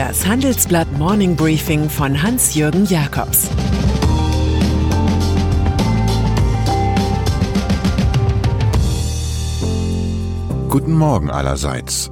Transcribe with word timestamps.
Das 0.00 0.26
Handelsblatt 0.26 0.90
Morning 0.92 1.36
Briefing 1.36 1.90
von 1.90 2.22
Hans-Jürgen 2.22 2.86
Jakobs 2.86 3.50
Guten 10.70 10.94
Morgen 10.94 11.30
allerseits. 11.30 12.10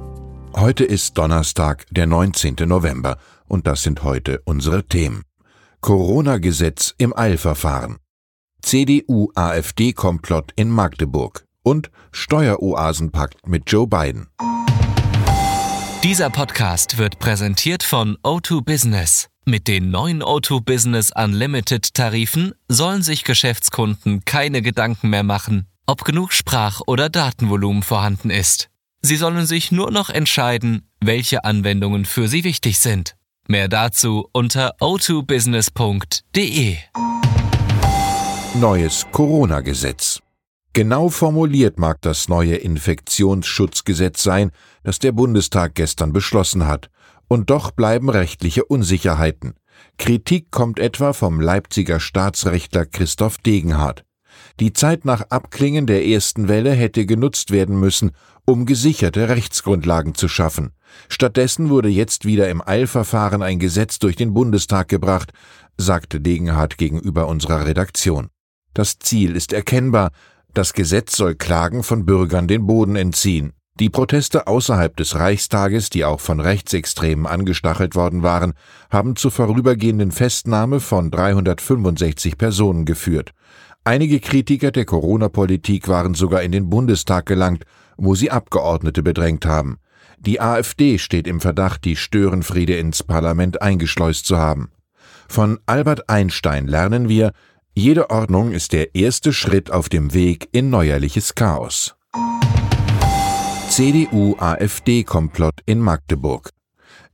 Heute 0.55 0.83
ist 0.85 1.17
Donnerstag, 1.17 1.87
der 1.89 2.05
19. 2.05 2.57
November, 2.67 3.17
und 3.47 3.65
das 3.65 3.81
sind 3.81 4.03
heute 4.03 4.43
unsere 4.45 4.83
Themen. 4.87 5.23
Corona-Gesetz 5.81 6.93
im 6.99 7.17
Eilverfahren. 7.17 7.97
CDU-AfD-Komplott 8.61 10.51
in 10.55 10.69
Magdeburg 10.69 11.43
und 11.63 11.89
Steueroasenpakt 12.11 13.47
mit 13.47 13.63
Joe 13.65 13.87
Biden. 13.87 14.27
Dieser 16.03 16.29
Podcast 16.29 16.97
wird 16.97 17.19
präsentiert 17.19 17.83
von 17.83 18.15
O2 18.23 18.63
Business. 18.63 19.27
Mit 19.43 19.67
den 19.67 19.91
neuen 19.91 20.23
O2 20.23 20.63
Business 20.63 21.11
Unlimited 21.13 21.93
Tarifen 21.93 22.53
sollen 22.69 23.01
sich 23.01 23.25
Geschäftskunden 23.25 24.23
keine 24.23 24.61
Gedanken 24.61 25.09
mehr 25.09 25.23
machen, 25.23 25.67
ob 25.87 26.05
genug 26.05 26.31
Sprach- 26.31 26.79
oder 26.87 27.09
Datenvolumen 27.09 27.83
vorhanden 27.83 28.29
ist. 28.29 28.69
Sie 29.01 29.17
sollen 29.17 29.45
sich 29.45 29.73
nur 29.73 29.91
noch 29.91 30.09
entscheiden, 30.09 30.87
welche 31.01 31.43
Anwendungen 31.43 32.05
für 32.05 32.29
sie 32.29 32.45
wichtig 32.45 32.79
sind. 32.79 33.17
Mehr 33.49 33.67
dazu 33.67 34.29
unter 34.31 34.77
o2business.de. 34.79 36.77
Neues 38.53 39.05
Corona-Gesetz. 39.11 40.18
Genau 40.73 41.09
formuliert 41.09 41.79
mag 41.79 42.01
das 42.01 42.29
neue 42.29 42.55
Infektionsschutzgesetz 42.55 44.21
sein, 44.21 44.51
das 44.83 44.99
der 44.99 45.11
Bundestag 45.11 45.75
gestern 45.75 46.13
beschlossen 46.13 46.67
hat, 46.67 46.89
und 47.27 47.49
doch 47.49 47.71
bleiben 47.71 48.09
rechtliche 48.09 48.65
Unsicherheiten. 48.65 49.53
Kritik 49.97 50.51
kommt 50.51 50.79
etwa 50.79 51.13
vom 51.13 51.41
Leipziger 51.41 51.99
Staatsrechtler 51.99 52.85
Christoph 52.85 53.37
Degenhardt. 53.39 54.03
Die 54.59 54.73
Zeit 54.73 55.05
nach 55.05 55.21
Abklingen 55.29 55.87
der 55.87 56.05
ersten 56.05 56.47
Welle 56.47 56.71
hätte 56.71 57.05
genutzt 57.05 57.51
werden 57.51 57.79
müssen, 57.79 58.11
um 58.45 58.65
gesicherte 58.65 59.29
Rechtsgrundlagen 59.29 60.15
zu 60.15 60.27
schaffen. 60.27 60.71
Stattdessen 61.07 61.69
wurde 61.69 61.89
jetzt 61.89 62.25
wieder 62.25 62.49
im 62.49 62.61
Eilverfahren 62.65 63.41
ein 63.41 63.59
Gesetz 63.59 63.99
durch 63.99 64.15
den 64.15 64.33
Bundestag 64.33 64.87
gebracht, 64.87 65.31
sagte 65.77 66.19
Degenhardt 66.19 66.77
gegenüber 66.77 67.27
unserer 67.27 67.65
Redaktion. 67.65 68.29
Das 68.73 68.99
Ziel 68.99 69.35
ist 69.35 69.53
erkennbar, 69.53 70.11
das 70.53 70.73
Gesetz 70.73 71.15
soll 71.15 71.35
Klagen 71.35 71.83
von 71.83 72.05
Bürgern 72.05 72.47
den 72.47 72.65
Boden 72.65 72.95
entziehen. 72.95 73.53
Die 73.79 73.89
Proteste 73.89 74.47
außerhalb 74.47 74.97
des 74.97 75.15
Reichstages, 75.15 75.89
die 75.89 76.03
auch 76.03 76.19
von 76.19 76.41
Rechtsextremen 76.41 77.25
angestachelt 77.25 77.95
worden 77.95 78.23
waren, 78.23 78.53
haben 78.89 79.15
zur 79.15 79.31
vorübergehenden 79.31 80.11
Festnahme 80.11 80.81
von 80.81 81.11
365 81.11 82.37
Personen 82.37 82.83
geführt. 82.83 83.31
Einige 83.85 84.19
Kritiker 84.19 84.71
der 84.71 84.83
Corona-Politik 84.83 85.87
waren 85.87 86.13
sogar 86.13 86.41
in 86.41 86.51
den 86.51 86.69
Bundestag 86.69 87.25
gelangt, 87.25 87.63
wo 87.95 88.15
sie 88.15 88.31
Abgeordnete 88.31 89.01
bedrängt 89.01 89.45
haben. 89.45 89.77
Die 90.19 90.41
AfD 90.41 90.97
steht 90.97 91.27
im 91.27 91.39
Verdacht, 91.39 91.85
die 91.85 91.95
Störenfriede 91.95 92.75
ins 92.75 93.03
Parlament 93.03 93.61
eingeschleust 93.61 94.25
zu 94.25 94.37
haben. 94.37 94.71
Von 95.29 95.59
Albert 95.65 96.09
Einstein 96.09 96.67
lernen 96.67 97.07
wir, 97.07 97.31
jede 97.79 98.09
Ordnung 98.09 98.51
ist 98.51 98.73
der 98.73 98.93
erste 98.93 99.31
Schritt 99.31 99.71
auf 99.71 99.87
dem 99.87 100.13
Weg 100.13 100.49
in 100.51 100.69
neuerliches 100.69 101.33
Chaos. 101.33 101.95
CDU-AfD-Komplott 103.69 105.61
in 105.65 105.79
Magdeburg. 105.79 106.49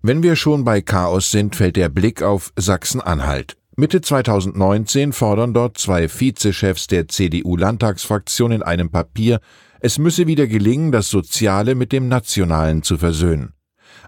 Wenn 0.02 0.23
wir 0.23 0.35
schon 0.35 0.63
bei 0.63 0.81
Chaos 0.81 1.30
sind, 1.30 1.55
fällt 1.55 1.75
der 1.75 1.89
Blick 1.89 2.23
auf 2.23 2.52
Sachsen-Anhalt. 2.55 3.57
Mitte 3.75 4.01
2019 4.01 5.13
fordern 5.13 5.53
dort 5.53 5.78
zwei 5.78 6.07
Vizechefs 6.09 6.88
der 6.88 7.07
CDU-Landtagsfraktion 7.07 8.51
in 8.51 8.63
einem 8.63 8.90
Papier, 8.90 9.41
es 9.81 10.00
müsse 10.00 10.25
wieder 10.25 10.47
gelingen, 10.47 10.91
das 10.91 11.09
Soziale 11.09 11.75
mit 11.75 11.91
dem 11.91 12.07
Nationalen 12.07 12.81
zu 12.81 12.97
versöhnen. 12.97 13.54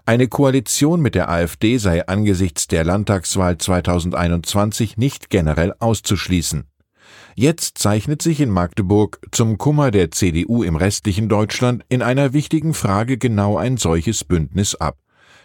Eine 0.08 0.26
Koalition 0.26 1.02
mit 1.02 1.14
der 1.14 1.28
AfD 1.28 1.76
sei 1.76 2.08
angesichts 2.08 2.66
der 2.66 2.82
Landtagswahl 2.82 3.58
2021 3.58 4.96
nicht 4.96 5.28
generell 5.28 5.74
auszuschließen. 5.80 6.64
Jetzt 7.34 7.76
zeichnet 7.76 8.22
sich 8.22 8.40
in 8.40 8.48
Magdeburg 8.48 9.20
zum 9.32 9.58
Kummer 9.58 9.90
der 9.90 10.10
CDU 10.10 10.62
im 10.62 10.76
restlichen 10.76 11.28
Deutschland 11.28 11.84
in 11.90 12.00
einer 12.00 12.32
wichtigen 12.32 12.72
Frage 12.72 13.18
genau 13.18 13.58
ein 13.58 13.76
solches 13.76 14.24
Bündnis 14.24 14.74
ab. 14.76 14.96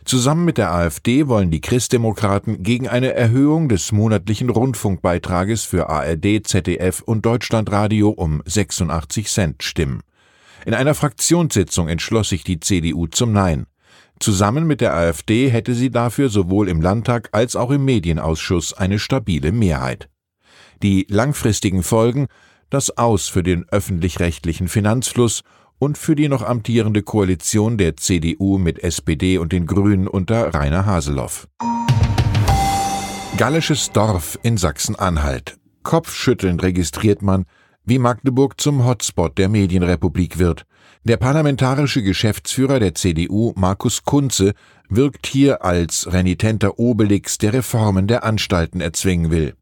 Zusammen 0.06 0.46
mit 0.46 0.58
der 0.58 0.72
AfD 0.72 1.28
wollen 1.28 1.52
die 1.52 1.60
Christdemokraten 1.60 2.64
gegen 2.64 2.88
eine 2.88 3.14
Erhöhung 3.14 3.68
des 3.68 3.92
monatlichen 3.92 4.50
Rundfunkbeitrages 4.50 5.66
für 5.66 5.90
ARD, 5.90 6.48
ZDF 6.48 7.02
und 7.02 7.26
Deutschlandradio 7.26 8.12
um 8.12 8.42
86 8.46 9.28
Cent 9.28 9.62
stimmen. 9.62 10.04
In 10.66 10.74
einer 10.74 10.94
Fraktionssitzung 10.94 11.90
entschloss 11.90 12.30
sich 12.30 12.46
die 12.46 12.62
CDU 12.62 13.08
zum 13.08 13.34
Nein. 13.34 13.66
Zusammen 14.24 14.66
mit 14.66 14.80
der 14.80 14.94
AfD 14.94 15.50
hätte 15.50 15.74
sie 15.74 15.92
dafür 15.92 16.30
sowohl 16.30 16.70
im 16.70 16.80
Landtag 16.80 17.28
als 17.34 17.58
auch 17.58 17.72
im 17.72 17.84
Medienausschuss 17.84 18.72
eine 18.72 18.98
stabile 18.98 19.52
Mehrheit. 19.52 20.08
Die 20.82 21.06
langfristigen 21.10 21.84
Folgen 21.84 22.28
das 22.70 22.98
Aus 22.98 23.28
für 23.28 23.44
den 23.44 23.68
öffentlich-rechtlichen 23.68 24.70
Finanzfluss 24.70 25.42
und 25.78 25.98
für 25.98 26.16
die 26.16 26.30
noch 26.30 26.42
amtierende 26.42 27.04
Koalition 27.04 27.78
der 27.78 27.98
CDU 27.98 28.58
mit 28.58 28.82
SPD 28.82 29.40
und 29.40 29.52
den 29.52 29.66
Grünen 29.66 30.08
unter 30.08 30.54
Rainer 30.54 30.86
Haseloff. 30.86 31.50
Gallisches 33.36 33.92
Dorf 33.92 34.40
in 34.42 34.56
Sachsen-Anhalt. 34.56 35.58
Kopfschüttelnd 35.84 36.64
registriert 36.64 37.22
man, 37.22 37.44
wie 37.84 38.00
Magdeburg 38.00 38.62
zum 38.62 38.86
Hotspot 38.86 39.38
der 39.38 39.50
Medienrepublik 39.50 40.40
wird. 40.40 40.66
Der 41.06 41.18
parlamentarische 41.18 42.02
Geschäftsführer 42.02 42.80
der 42.80 42.96
CDU, 42.96 43.52
Markus 43.58 44.04
Kunze, 44.04 44.54
wirkt 44.88 45.28
hier 45.28 45.66
als 45.66 46.14
renitenter 46.14 46.80
Obelix, 46.80 47.38
der 47.38 47.52
Reformen 47.52 48.08
der 48.08 48.24
Anstalten 48.24 48.80
erzwingen 48.80 49.30
will. 49.30 49.54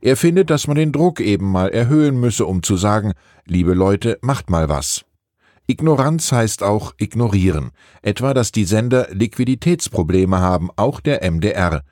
Er 0.00 0.16
findet, 0.16 0.50
dass 0.50 0.68
man 0.68 0.76
den 0.76 0.92
Druck 0.92 1.18
eben 1.18 1.50
mal 1.50 1.70
erhöhen 1.70 2.20
müsse, 2.20 2.46
um 2.46 2.62
zu 2.62 2.76
sagen, 2.76 3.12
liebe 3.44 3.74
Leute, 3.74 4.18
macht 4.22 4.50
mal 4.50 4.68
was. 4.68 5.04
Ignoranz 5.66 6.30
heißt 6.30 6.62
auch 6.62 6.94
ignorieren, 6.96 7.72
etwa 8.02 8.32
dass 8.32 8.52
die 8.52 8.64
Sender 8.64 9.08
Liquiditätsprobleme 9.10 10.38
haben, 10.38 10.70
auch 10.76 11.00
der 11.00 11.28
MDR. 11.28 11.82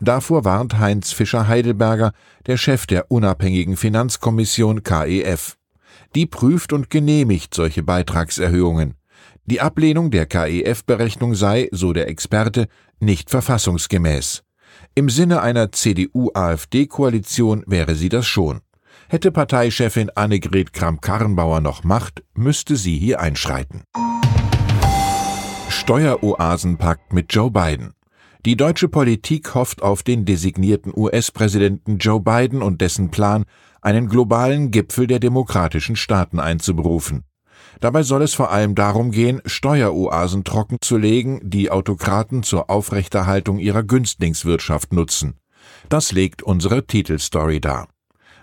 Davor 0.00 0.44
warnt 0.44 0.78
Heinz 0.78 1.10
Fischer-Heidelberger, 1.10 2.12
der 2.46 2.56
Chef 2.56 2.86
der 2.86 3.10
unabhängigen 3.10 3.76
Finanzkommission 3.76 4.84
KEF. 4.84 5.56
Die 6.14 6.26
prüft 6.26 6.72
und 6.72 6.90
genehmigt 6.90 7.54
solche 7.54 7.82
Beitragserhöhungen. 7.82 8.94
Die 9.46 9.60
Ablehnung 9.60 10.10
der 10.10 10.26
KEF-Berechnung 10.26 11.34
sei, 11.34 11.68
so 11.72 11.92
der 11.92 12.08
Experte, 12.08 12.68
nicht 13.00 13.30
verfassungsgemäß. 13.30 14.44
Im 14.94 15.08
Sinne 15.08 15.42
einer 15.42 15.72
CDU-AfD-Koalition 15.72 17.64
wäre 17.66 17.94
sie 17.94 18.08
das 18.08 18.26
schon. 18.26 18.60
Hätte 19.08 19.32
Parteichefin 19.32 20.10
Annegret 20.14 20.72
Kramp-Karrenbauer 20.72 21.60
noch 21.60 21.84
Macht, 21.84 22.22
müsste 22.34 22.76
sie 22.76 22.98
hier 22.98 23.20
einschreiten. 23.20 23.82
Steueroasenpakt 25.68 27.12
mit 27.12 27.32
Joe 27.34 27.50
Biden. 27.50 27.94
Die 28.44 28.56
deutsche 28.56 28.88
Politik 28.88 29.54
hofft 29.54 29.82
auf 29.82 30.02
den 30.02 30.24
designierten 30.24 30.92
US-Präsidenten 30.96 31.98
Joe 31.98 32.20
Biden 32.20 32.62
und 32.62 32.80
dessen 32.80 33.10
Plan, 33.10 33.44
einen 33.82 34.08
globalen 34.08 34.70
Gipfel 34.70 35.06
der 35.06 35.18
demokratischen 35.18 35.96
Staaten 35.96 36.40
einzuberufen. 36.40 37.24
Dabei 37.80 38.02
soll 38.04 38.22
es 38.22 38.34
vor 38.34 38.50
allem 38.50 38.74
darum 38.74 39.10
gehen, 39.10 39.42
Steueroasen 39.44 40.44
trockenzulegen, 40.44 41.40
die 41.42 41.70
Autokraten 41.70 42.42
zur 42.42 42.70
Aufrechterhaltung 42.70 43.58
ihrer 43.58 43.82
Günstlingswirtschaft 43.82 44.92
nutzen. 44.92 45.34
Das 45.88 46.12
legt 46.12 46.42
unsere 46.42 46.86
Titelstory 46.86 47.60
dar. 47.60 47.88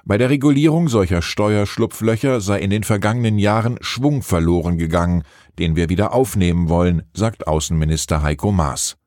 Bei 0.05 0.17
der 0.17 0.29
Regulierung 0.29 0.87
solcher 0.87 1.21
Steuerschlupflöcher 1.21 2.41
sei 2.41 2.59
in 2.59 2.69
den 2.69 2.83
vergangenen 2.83 3.37
Jahren 3.37 3.77
Schwung 3.81 4.23
verloren 4.23 4.77
gegangen, 4.77 5.23
den 5.57 5.75
wir 5.75 5.89
wieder 5.89 6.13
aufnehmen 6.13 6.67
wollen, 6.67 7.03
sagt 7.13 7.47
Außenminister 7.47 8.21
Heiko 8.21 8.51
Maas. 8.51 8.97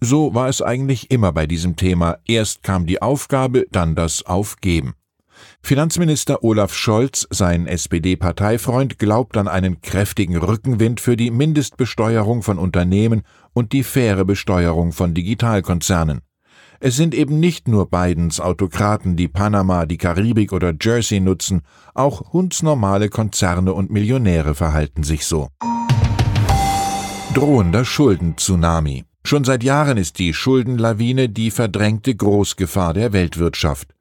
So 0.00 0.34
war 0.34 0.48
es 0.48 0.60
eigentlich 0.60 1.10
immer 1.10 1.32
bei 1.32 1.46
diesem 1.46 1.76
Thema. 1.76 2.18
Erst 2.26 2.62
kam 2.62 2.84
die 2.86 3.00
Aufgabe, 3.00 3.66
dann 3.70 3.94
das 3.94 4.26
Aufgeben. 4.26 4.94
Finanzminister 5.62 6.42
Olaf 6.44 6.74
Scholz, 6.74 7.26
sein 7.30 7.66
SPD-Parteifreund, 7.66 8.98
glaubt 8.98 9.36
an 9.36 9.48
einen 9.48 9.80
kräftigen 9.80 10.36
Rückenwind 10.36 11.00
für 11.00 11.16
die 11.16 11.30
Mindestbesteuerung 11.30 12.42
von 12.42 12.58
Unternehmen 12.58 13.22
und 13.52 13.72
die 13.72 13.82
faire 13.82 14.24
Besteuerung 14.24 14.92
von 14.92 15.14
Digitalkonzernen. 15.14 16.20
Es 16.80 16.96
sind 16.96 17.14
eben 17.14 17.40
nicht 17.40 17.66
nur 17.68 17.88
Bidens 17.88 18.40
Autokraten, 18.40 19.16
die 19.16 19.28
Panama, 19.28 19.86
die 19.86 19.96
Karibik 19.96 20.52
oder 20.52 20.74
Jersey 20.78 21.20
nutzen, 21.20 21.62
auch 21.94 22.32
hundsnormale 22.32 23.08
Konzerne 23.08 23.72
und 23.72 23.90
Millionäre 23.90 24.54
verhalten 24.54 25.02
sich 25.02 25.24
so. 25.24 25.48
Drohender 27.32 27.84
Schulden-Tsunami. 27.84 29.04
Schon 29.24 29.44
seit 29.44 29.64
Jahren 29.64 29.96
ist 29.96 30.18
die 30.18 30.34
Schuldenlawine 30.34 31.30
die 31.30 31.50
verdrängte 31.50 32.14
Großgefahr 32.14 32.92
der 32.92 33.14
Weltwirtschaft. 33.14 33.93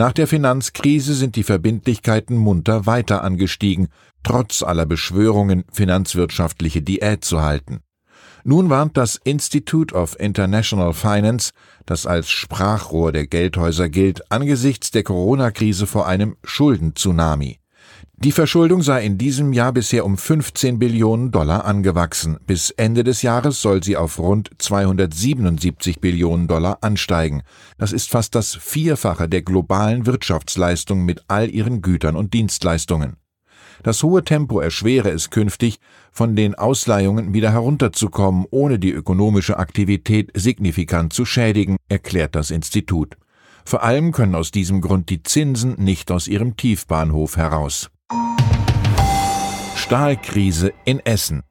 Nach 0.00 0.14
der 0.14 0.26
Finanzkrise 0.26 1.12
sind 1.12 1.36
die 1.36 1.42
Verbindlichkeiten 1.42 2.34
munter 2.34 2.86
weiter 2.86 3.22
angestiegen, 3.22 3.88
trotz 4.22 4.62
aller 4.62 4.86
Beschwörungen, 4.86 5.64
finanzwirtschaftliche 5.70 6.80
Diät 6.80 7.22
zu 7.22 7.42
halten. 7.42 7.80
Nun 8.42 8.70
warnt 8.70 8.96
das 8.96 9.16
Institute 9.16 9.94
of 9.94 10.18
International 10.18 10.94
Finance, 10.94 11.52
das 11.84 12.06
als 12.06 12.30
Sprachrohr 12.30 13.12
der 13.12 13.26
Geldhäuser 13.26 13.90
gilt, 13.90 14.32
angesichts 14.32 14.90
der 14.90 15.02
Corona-Krise 15.02 15.86
vor 15.86 16.06
einem 16.06 16.38
Schuldenzunami. 16.44 17.59
Die 18.22 18.32
Verschuldung 18.32 18.82
sei 18.82 19.06
in 19.06 19.16
diesem 19.16 19.54
Jahr 19.54 19.72
bisher 19.72 20.04
um 20.04 20.18
15 20.18 20.78
Billionen 20.78 21.30
Dollar 21.30 21.64
angewachsen. 21.64 22.36
Bis 22.46 22.68
Ende 22.68 23.02
des 23.02 23.22
Jahres 23.22 23.62
soll 23.62 23.82
sie 23.82 23.96
auf 23.96 24.18
rund 24.18 24.50
277 24.58 26.02
Billionen 26.02 26.46
Dollar 26.46 26.76
ansteigen. 26.82 27.40
Das 27.78 27.92
ist 27.92 28.10
fast 28.10 28.34
das 28.34 28.54
Vierfache 28.54 29.26
der 29.26 29.40
globalen 29.40 30.04
Wirtschaftsleistung 30.04 31.02
mit 31.06 31.24
all 31.28 31.48
ihren 31.48 31.80
Gütern 31.80 32.14
und 32.14 32.34
Dienstleistungen. 32.34 33.16
Das 33.82 34.02
hohe 34.02 34.22
Tempo 34.22 34.60
erschwere 34.60 35.08
es 35.08 35.30
künftig, 35.30 35.78
von 36.12 36.36
den 36.36 36.54
Ausleihungen 36.54 37.32
wieder 37.32 37.52
herunterzukommen, 37.52 38.44
ohne 38.50 38.78
die 38.78 38.92
ökonomische 38.92 39.58
Aktivität 39.58 40.30
signifikant 40.34 41.14
zu 41.14 41.24
schädigen, 41.24 41.78
erklärt 41.88 42.34
das 42.34 42.50
Institut. 42.50 43.16
Vor 43.64 43.82
allem 43.82 44.12
können 44.12 44.34
aus 44.34 44.50
diesem 44.50 44.82
Grund 44.82 45.08
die 45.08 45.22
Zinsen 45.22 45.82
nicht 45.82 46.10
aus 46.10 46.28
ihrem 46.28 46.58
Tiefbahnhof 46.58 47.38
heraus. 47.38 47.90
Stahlkrise 49.90 50.72
in 50.84 51.00
Essen. 51.00 51.42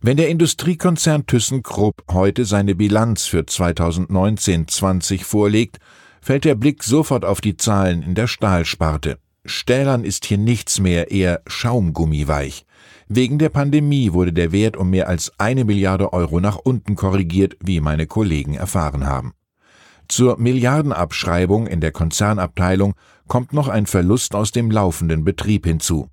Wenn 0.00 0.16
der 0.16 0.28
Industriekonzern 0.28 1.24
ThyssenKrupp 1.24 2.02
heute 2.10 2.44
seine 2.44 2.74
Bilanz 2.74 3.26
für 3.26 3.42
2019-20 3.42 5.22
vorlegt, 5.22 5.78
fällt 6.20 6.46
der 6.46 6.56
Blick 6.56 6.82
sofort 6.82 7.24
auf 7.24 7.40
die 7.40 7.56
Zahlen 7.56 8.02
in 8.02 8.16
der 8.16 8.26
Stahlsparte. 8.26 9.18
Stählern 9.44 10.02
ist 10.02 10.24
hier 10.24 10.36
nichts 10.36 10.80
mehr, 10.80 11.12
eher 11.12 11.42
Schaumgummiweich. 11.46 12.66
Wegen 13.06 13.38
der 13.38 13.50
Pandemie 13.50 14.12
wurde 14.12 14.32
der 14.32 14.50
Wert 14.50 14.76
um 14.76 14.90
mehr 14.90 15.06
als 15.06 15.30
eine 15.38 15.64
Milliarde 15.64 16.12
Euro 16.12 16.40
nach 16.40 16.56
unten 16.56 16.96
korrigiert, 16.96 17.56
wie 17.60 17.78
meine 17.78 18.08
Kollegen 18.08 18.54
erfahren 18.54 19.06
haben. 19.06 19.32
Zur 20.08 20.38
Milliardenabschreibung 20.38 21.66
in 21.66 21.80
der 21.80 21.92
Konzernabteilung 21.92 22.94
kommt 23.26 23.52
noch 23.52 23.68
ein 23.68 23.86
Verlust 23.86 24.34
aus 24.34 24.52
dem 24.52 24.70
laufenden 24.70 25.24
Betrieb 25.24 25.66
hinzu. 25.66 26.08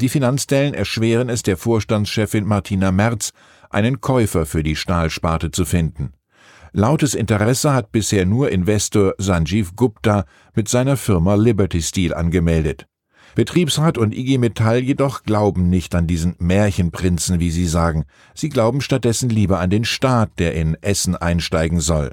Die 0.00 0.08
Finanzstellen 0.08 0.74
erschweren 0.74 1.28
es 1.28 1.42
der 1.42 1.56
Vorstandschefin 1.56 2.44
Martina 2.44 2.92
Merz, 2.92 3.32
einen 3.70 4.00
Käufer 4.00 4.46
für 4.46 4.62
die 4.62 4.76
Stahlsparte 4.76 5.50
zu 5.50 5.64
finden. 5.64 6.12
Lautes 6.72 7.14
Interesse 7.14 7.74
hat 7.74 7.92
bisher 7.92 8.24
nur 8.24 8.50
Investor 8.50 9.14
Sanjeev 9.18 9.72
Gupta 9.76 10.24
mit 10.54 10.68
seiner 10.68 10.96
Firma 10.96 11.34
Liberty 11.34 11.82
Steel 11.82 12.14
angemeldet. 12.14 12.86
Betriebsrat 13.34 13.96
und 13.96 14.14
IG 14.14 14.38
Metall 14.38 14.80
jedoch 14.80 15.22
glauben 15.22 15.68
nicht 15.68 15.94
an 15.94 16.06
diesen 16.06 16.34
Märchenprinzen, 16.38 17.40
wie 17.40 17.50
sie 17.50 17.66
sagen. 17.66 18.04
Sie 18.34 18.50
glauben 18.50 18.80
stattdessen 18.80 19.30
lieber 19.30 19.58
an 19.58 19.70
den 19.70 19.84
Staat, 19.84 20.38
der 20.38 20.54
in 20.54 20.76
Essen 20.82 21.16
einsteigen 21.16 21.80
soll. 21.80 22.12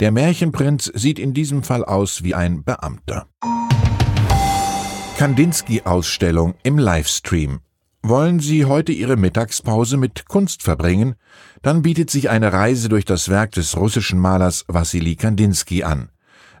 Der 0.00 0.12
Märchenprinz 0.12 0.92
sieht 0.94 1.18
in 1.18 1.34
diesem 1.34 1.64
Fall 1.64 1.84
aus 1.84 2.22
wie 2.22 2.32
ein 2.32 2.62
Beamter. 2.62 3.26
Kandinsky-Ausstellung 5.16 6.54
im 6.62 6.78
Livestream. 6.78 7.58
Wollen 8.04 8.38
Sie 8.38 8.64
heute 8.64 8.92
Ihre 8.92 9.16
Mittagspause 9.16 9.96
mit 9.96 10.28
Kunst 10.28 10.62
verbringen? 10.62 11.16
Dann 11.62 11.82
bietet 11.82 12.10
sich 12.10 12.30
eine 12.30 12.52
Reise 12.52 12.88
durch 12.88 13.06
das 13.06 13.28
Werk 13.28 13.50
des 13.50 13.76
russischen 13.76 14.20
Malers 14.20 14.64
Wassili 14.68 15.16
Kandinsky 15.16 15.82
an. 15.82 16.10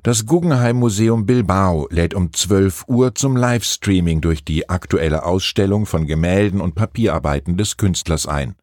Das 0.02 0.26
Guggenheim 0.26 0.76
Museum 0.76 1.24
Bilbao 1.24 1.86
lädt 1.90 2.14
um 2.14 2.32
12 2.32 2.86
Uhr 2.88 3.14
zum 3.14 3.36
Livestreaming 3.36 4.20
durch 4.20 4.44
die 4.44 4.68
aktuelle 4.68 5.24
Ausstellung 5.24 5.86
von 5.86 6.08
Gemälden 6.08 6.60
und 6.60 6.74
Papierarbeiten 6.74 7.56
des 7.56 7.76
Künstlers 7.76 8.26
ein. 8.26 8.56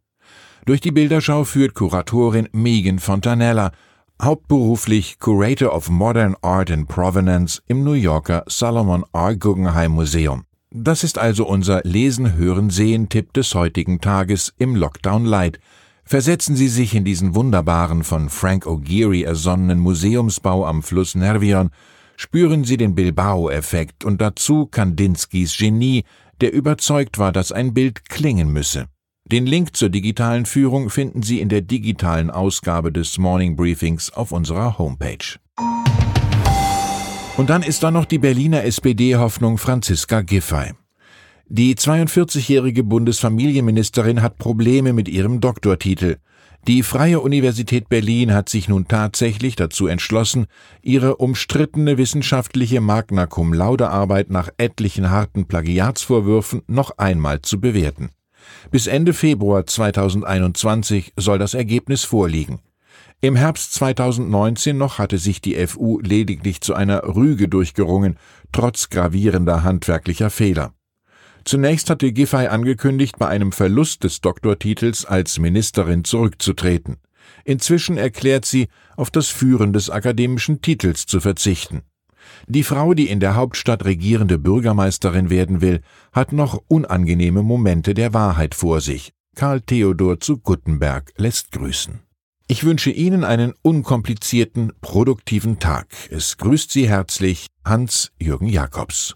Durch 0.66 0.82
die 0.82 0.92
Bilderschau 0.92 1.46
führt 1.46 1.76
Kuratorin 1.76 2.50
Megan 2.52 3.00
Fontanella 3.00 3.72
hauptberuflich 4.22 5.20
Curator 5.20 5.74
of 5.74 5.90
Modern 5.90 6.36
Art 6.42 6.72
and 6.72 6.88
Provenance 6.88 7.62
im 7.68 7.84
New 7.84 7.94
Yorker 7.94 8.44
Solomon 8.48 9.04
R. 9.14 9.36
Guggenheim 9.36 9.92
Museum. 9.92 10.46
Das 10.72 11.04
ist 11.04 11.18
also 11.18 11.46
unser 11.48 11.82
Lesen, 11.84 12.36
Hören, 12.36 12.70
Sehen-Tipp 12.70 13.34
des 13.34 13.54
heutigen 13.56 14.02
Tages 14.02 14.54
im 14.58 14.76
Lockdown 14.76 15.26
Light. 15.26 15.60
Versetzen 16.04 16.56
Sie 16.56 16.68
sich 16.68 16.96
in 16.96 17.04
diesen 17.04 17.36
wunderbaren, 17.36 18.04
von 18.04 18.30
Frank 18.30 18.66
O'Geary 18.66 19.24
ersonnenen 19.26 19.80
Museumsbau 19.80 20.66
am 20.66 20.84
Fluss 20.84 21.16
Nervion, 21.16 21.72
spüren 22.16 22.64
Sie 22.64 22.78
den 22.78 22.96
Bilbao-Effekt 22.96 24.06
und 24.06 24.22
dazu 24.22 24.66
Kandinskys 24.66 25.58
Genie, 25.58 26.04
der 26.42 26.54
überzeugt 26.54 27.18
war, 27.20 27.32
dass 27.32 27.52
ein 27.52 27.74
Bild 27.74 28.10
klingen 28.10 28.52
müsse. 28.52 28.88
Den 29.32 29.48
Link 29.48 29.76
zur 29.76 29.90
digitalen 29.90 30.46
Führung 30.46 30.92
finden 30.92 31.24
Sie 31.24 31.42
in 31.42 31.50
der 31.50 31.62
digitalen 31.62 32.30
Ausgabe 32.30 32.92
des 32.92 33.18
Morning 33.18 33.56
Briefings 33.56 34.14
auf 34.14 34.32
unserer 34.32 34.78
Homepage. 34.78 35.40
Und 37.36 37.50
dann 37.50 37.64
ist 37.64 37.82
da 37.82 37.90
noch 37.90 38.06
die 38.06 38.20
Berliner 38.20 38.64
SPD-Hoffnung 38.66 39.58
Franziska 39.58 40.22
Giffey. 40.22 40.74
Die 41.48 41.74
42-jährige 41.74 42.84
Bundesfamilienministerin 42.84 44.22
hat 44.22 44.38
Probleme 44.38 44.94
mit 44.94 45.10
ihrem 45.10 45.42
Doktortitel. 45.42 46.18
Die 46.68 46.84
Freie 46.84 47.20
Universität 47.20 47.90
Berlin 47.90 48.32
hat 48.32 48.48
sich 48.48 48.70
nun 48.70 48.88
tatsächlich 48.88 49.56
dazu 49.56 49.88
entschlossen, 49.88 50.46
ihre 50.84 51.16
umstrittene 51.16 51.98
wissenschaftliche 51.98 52.80
Magna 52.80 53.26
Cum 53.26 53.54
Laude 53.54 53.90
Arbeit 53.90 54.30
nach 54.30 54.50
etlichen 54.58 55.10
harten 55.10 55.48
Plagiatsvorwürfen 55.48 56.62
noch 56.68 57.00
einmal 57.00 57.42
zu 57.42 57.60
bewerten. 57.60 58.12
Bis 58.72 58.88
Ende 58.88 59.14
Februar 59.14 59.66
2021 59.66 61.14
soll 61.18 61.38
das 61.38 61.54
Ergebnis 61.54 62.04
vorliegen. 62.04 62.60
Im 63.22 63.36
Herbst 63.36 63.74
2019 63.74 64.78
noch 64.78 65.00
hatte 65.00 65.18
sich 65.18 65.42
die 65.42 65.56
FU 65.68 66.00
lediglich 66.00 66.62
zu 66.62 66.76
einer 66.76 67.04
Rüge 67.04 67.48
durchgerungen, 67.48 68.18
trotz 68.52 68.90
gravierender 68.90 69.64
handwerklicher 69.64 70.30
Fehler. 70.30 70.74
Zunächst 71.44 71.90
hatte 71.90 72.12
Giffey 72.12 72.48
angekündigt, 72.48 73.18
bei 73.20 73.28
einem 73.28 73.52
Verlust 73.52 74.04
des 74.04 74.22
Doktortitels 74.22 75.06
als 75.06 75.40
Ministerin 75.40 76.04
zurückzutreten. 76.04 76.98
Inzwischen 77.44 77.98
erklärt 77.98 78.46
sie, 78.46 78.68
auf 78.98 79.12
das 79.12 79.30
Führen 79.30 79.72
des 79.72 79.90
akademischen 79.90 80.62
Titels 80.62 81.06
zu 81.06 81.20
verzichten. 81.20 81.84
Die 82.48 82.64
Frau, 82.64 82.94
die 82.94 83.10
in 83.10 83.20
der 83.20 83.36
Hauptstadt 83.36 83.86
regierende 83.86 84.38
Bürgermeisterin 84.38 85.30
werden 85.30 85.62
will, 85.62 85.82
hat 86.12 86.32
noch 86.32 86.62
unangenehme 86.68 87.44
Momente 87.44 87.94
der 87.94 88.14
Wahrheit 88.14 88.56
vor 88.56 88.82
sich. 88.82 89.12
Karl 89.36 89.62
Theodor 89.62 90.20
zu 90.20 90.38
Guttenberg 90.38 91.12
lässt 91.18 91.52
grüßen. 91.52 92.00
Ich 92.48 92.64
wünsche 92.64 92.92
Ihnen 92.92 93.24
einen 93.24 93.54
unkomplizierten, 93.64 94.72
produktiven 94.80 95.60
Tag. 95.60 95.88
Es 96.12 96.38
grüßt 96.38 96.72
Sie 96.72 96.88
herzlich 96.88 97.48
Hans-Jürgen 97.66 98.48
Jakobs. 98.48 99.16